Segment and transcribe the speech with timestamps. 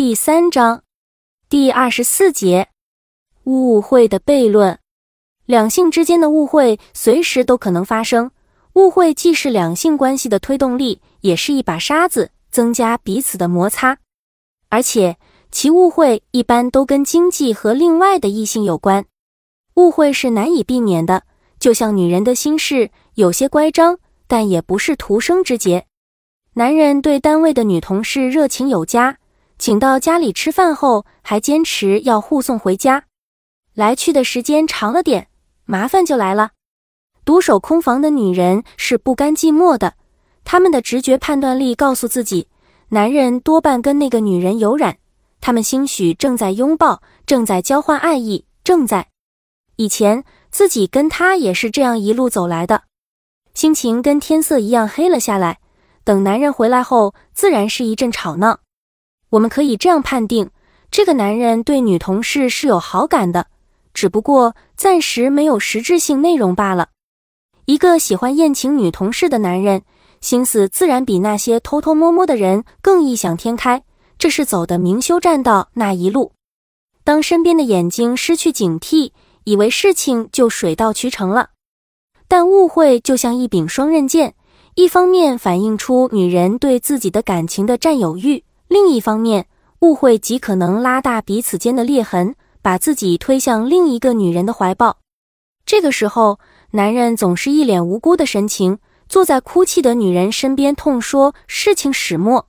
[0.00, 0.82] 第三章
[1.50, 2.68] 第二十四节
[3.44, 4.78] 误会的悖论。
[5.44, 8.30] 两性之间的误会随时都可能发生，
[8.72, 13.98] 误会既是两性关系的推动力，也是一把沙子，增加彼此的摩擦。
[14.70, 15.18] 而且
[15.50, 19.04] 其误会一般都跟经济和另外的异性有关。
[19.74, 21.24] 误会是难以避免的，
[21.58, 25.84] 就像女人的心事，有些乖张，但也不是徒生之节。
[26.54, 29.18] 男人对单位的女同事热情有加，
[29.60, 33.04] 请到家里吃饭后，还坚持要护送回家，
[33.74, 35.28] 来去的时间长了点。
[35.66, 36.52] 麻烦就来了。
[37.26, 39.92] 独守空房的女人是不甘寂寞的，
[40.44, 42.48] 她们的直觉判断力告诉自己，
[42.88, 44.96] 男人多半跟那个女人有染，
[45.42, 49.08] 他们兴许正在拥抱，正在交换爱意，正在……
[49.76, 52.84] 以前自己跟他也是这样一路走来的，
[53.52, 55.58] 心情跟天色一样黑了下来。
[56.02, 58.60] 等男人回来后，自然是一阵吵闹。
[59.30, 60.50] 我们可以这样判定，
[60.90, 63.46] 这个男人对女同事是有好感的。
[63.92, 66.88] 只不过暂时没有实质性内容罢了。
[67.64, 69.82] 一个喜欢宴请女同事的男人，
[70.20, 73.82] 心思自然比那些偷偷摸摸的人更异想天开。
[74.18, 76.32] 这是走的明修栈道那一路。
[77.04, 79.12] 当身边的眼睛失去警惕，
[79.44, 81.50] 以为事情就水到渠成了。
[82.28, 84.34] 但误会就像一柄双刃剑，
[84.74, 89.46] 一方面反映出女人对自己的感情的占有欲，另一方面，
[89.80, 92.34] 误会极可能拉大彼此间的裂痕。
[92.62, 94.98] 把自己推向另一个女人的怀抱，
[95.64, 96.38] 这个时候，
[96.72, 102.48] 男人总是一脸无辜的神情，坐在哭泣的女人身边，痛说事情始末。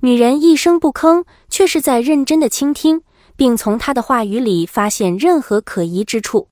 [0.00, 3.02] 女人一声不吭，却是在认真的倾听，
[3.36, 6.48] 并从他的话语里发现任何可疑之处。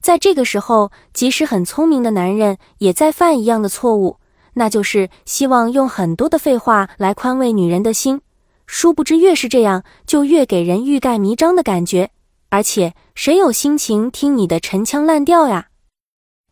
[0.00, 4.16] 在这个时候，即使很聪明的男人也在犯一样的错误，
[4.54, 8.20] 那就是希望用很多的废话来宽慰女人的心。
[8.66, 12.10] 殊不知，越是这样，就越给人欲盖弥彰的感觉。
[12.48, 15.66] 而且，谁有心情听你的陈腔滥调呀？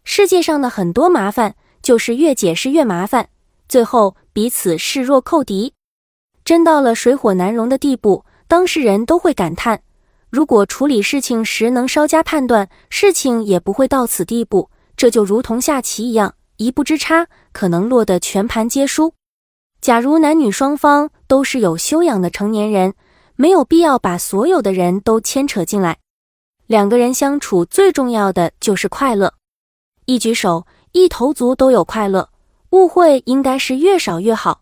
[0.04, 3.28] 世界上的很多麻烦，就是越解释越麻烦，
[3.68, 5.72] 最后彼此视若寇敌。
[6.44, 9.80] 真到了水火难容的地步，当事人都会感叹：
[10.28, 14.68] 如果处理事情时能稍加判断，事情也不会到此地步。
[14.96, 19.14] 这就如同下棋一样，一步之差，可能落得全盘皆输。
[19.80, 22.94] 假如男女双方都是有修养的成年人，
[23.34, 25.98] 没有必要把所有的人都牵扯进来。
[26.66, 29.34] 两个人相处最重要的就是快乐，
[30.06, 32.30] 一举手一投足都有快乐，
[32.70, 34.61] 误会应该是越少越好。